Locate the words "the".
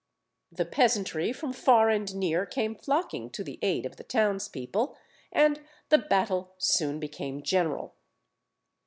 0.51-0.65, 3.43-3.59, 3.97-4.03, 5.89-5.99